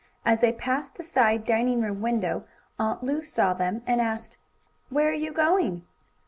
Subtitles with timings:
[0.25, 2.45] As they passed the side dining room window,
[2.79, 4.35] Aunt Lu saw them, and asked:
[4.89, 5.83] "Where are you going?"